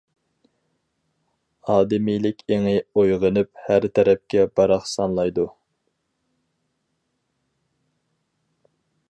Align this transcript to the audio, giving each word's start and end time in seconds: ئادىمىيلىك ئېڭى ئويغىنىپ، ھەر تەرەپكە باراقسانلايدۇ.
ئادىمىيلىك 1.73 2.41
ئېڭى 2.55 2.73
ئويغىنىپ، 2.95 3.61
ھەر 3.67 3.87
تەرەپكە 3.99 4.47
باراقسانلايدۇ. 4.61 5.47